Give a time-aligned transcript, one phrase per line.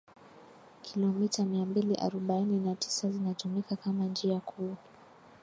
[0.81, 4.75] Kilometa mia mbili arobaini na tisa zitatumika kama njia kuu